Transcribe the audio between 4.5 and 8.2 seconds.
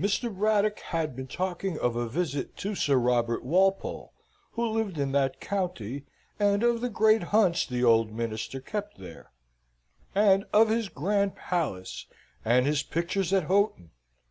who lived in that county, and of the great hunts the old